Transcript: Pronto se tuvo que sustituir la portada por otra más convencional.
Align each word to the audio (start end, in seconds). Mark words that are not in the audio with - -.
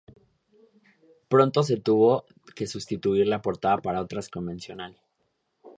Pronto 1.27 1.61
se 1.61 1.79
tuvo 1.79 2.25
que 2.55 2.65
sustituir 2.65 3.27
la 3.27 3.43
portada 3.43 3.77
por 3.77 3.95
otra 3.97 4.17
más 4.17 4.29
convencional. 4.29 4.99